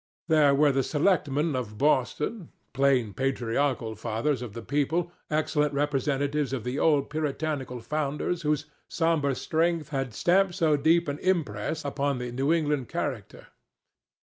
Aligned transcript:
There 0.29 0.55
were 0.55 0.71
the 0.71 0.81
selectmen 0.81 1.55
of 1.55 1.77
Boston—plain 1.77 3.13
patriarchal 3.13 3.93
fathers 3.93 4.41
of 4.41 4.53
the 4.53 4.63
people, 4.63 5.11
excellent 5.29 5.75
representatives 5.75 6.53
of 6.53 6.63
the 6.63 6.79
old 6.79 7.11
puritanical 7.11 7.81
founders 7.81 8.41
whose 8.41 8.65
sombre 8.89 9.35
strength 9.35 9.89
had 9.89 10.15
stamped 10.15 10.55
so 10.55 10.75
deep 10.75 11.07
an 11.07 11.19
impress 11.19 11.85
upon 11.85 12.17
the 12.17 12.31
New 12.31 12.51
England 12.51 12.89
character. 12.89 13.49